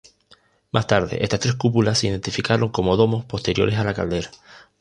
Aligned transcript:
Más 0.71 0.87
tarde, 0.87 1.19
estas 1.23 1.41
tres 1.41 1.53
cúpulas 1.53 1.99
se 1.99 2.07
identificaron 2.07 2.69
como 2.69 2.97
domos 2.97 3.23
posteriores 3.25 3.77
a 3.77 3.83
la 3.83 3.93
caldera. 3.93 4.31